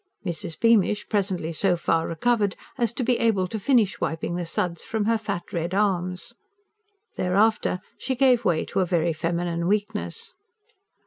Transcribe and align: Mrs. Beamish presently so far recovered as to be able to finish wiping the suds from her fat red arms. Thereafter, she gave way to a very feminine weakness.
Mrs. 0.25 0.59
Beamish 0.59 1.07
presently 1.09 1.53
so 1.53 1.77
far 1.77 2.07
recovered 2.07 2.55
as 2.75 2.91
to 2.93 3.03
be 3.03 3.19
able 3.19 3.47
to 3.47 3.59
finish 3.59 4.01
wiping 4.01 4.35
the 4.35 4.45
suds 4.47 4.83
from 4.83 5.05
her 5.05 5.19
fat 5.19 5.43
red 5.53 5.75
arms. 5.75 6.33
Thereafter, 7.17 7.81
she 7.99 8.15
gave 8.15 8.43
way 8.43 8.65
to 8.65 8.79
a 8.79 8.85
very 8.87 9.13
feminine 9.13 9.67
weakness. 9.67 10.33